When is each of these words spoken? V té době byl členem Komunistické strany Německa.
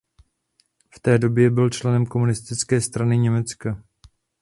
V 0.95 0.99
té 0.99 1.17
době 1.19 1.49
byl 1.49 1.69
členem 1.69 2.05
Komunistické 2.05 2.81
strany 2.81 3.17
Německa. 3.17 3.83